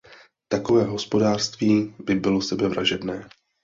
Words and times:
Takové 0.47 0.83
hospodářství 0.83 1.95
by 1.99 2.15
bylo 2.15 2.41
sebevražedné. 2.41 3.29